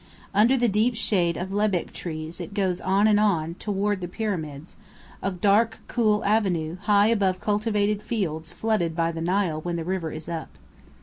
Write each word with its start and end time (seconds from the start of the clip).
Under 0.33 0.57
the 0.57 0.67
deep 0.67 0.95
shade 0.95 1.37
of 1.37 1.53
lebbek 1.53 1.93
trees 1.93 2.41
it 2.41 2.55
goes 2.55 2.81
on 2.81 3.07
and 3.07 3.19
on, 3.19 3.53
toward 3.59 4.01
the 4.01 4.07
Pyramids, 4.07 4.75
a 5.21 5.29
dark 5.29 5.77
cool 5.87 6.25
avenue, 6.25 6.77
high 6.85 7.09
above 7.09 7.39
cultivated 7.39 8.01
fields 8.01 8.51
flooded 8.51 8.95
by 8.95 9.11
the 9.11 9.21
Nile 9.21 9.61
when 9.61 9.75
the 9.75 9.85
river 9.85 10.11
is 10.11 10.27
"up." 10.27 10.49